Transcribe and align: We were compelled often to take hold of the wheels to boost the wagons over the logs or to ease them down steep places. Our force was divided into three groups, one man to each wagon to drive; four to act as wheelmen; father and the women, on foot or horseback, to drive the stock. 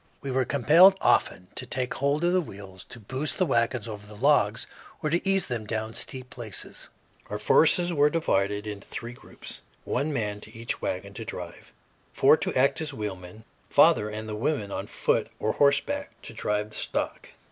We 0.23 0.31
were 0.31 0.45
compelled 0.45 0.97
often 0.99 1.49
to 1.53 1.67
take 1.67 1.93
hold 1.93 2.23
of 2.23 2.33
the 2.33 2.41
wheels 2.41 2.83
to 2.85 2.99
boost 2.99 3.37
the 3.37 3.45
wagons 3.45 3.87
over 3.87 4.07
the 4.07 4.17
logs 4.17 4.65
or 5.03 5.11
to 5.11 5.29
ease 5.29 5.45
them 5.45 5.67
down 5.67 5.93
steep 5.93 6.31
places. 6.31 6.89
Our 7.29 7.37
force 7.37 7.77
was 7.77 7.91
divided 8.11 8.65
into 8.65 8.87
three 8.87 9.13
groups, 9.13 9.61
one 9.85 10.11
man 10.11 10.41
to 10.41 10.57
each 10.57 10.81
wagon 10.81 11.13
to 11.13 11.23
drive; 11.23 11.71
four 12.13 12.35
to 12.35 12.51
act 12.55 12.81
as 12.81 12.91
wheelmen; 12.95 13.43
father 13.69 14.09
and 14.09 14.27
the 14.27 14.33
women, 14.35 14.71
on 14.71 14.87
foot 14.87 15.27
or 15.37 15.51
horseback, 15.53 16.09
to 16.23 16.33
drive 16.33 16.71
the 16.71 16.77
stock. 16.77 17.29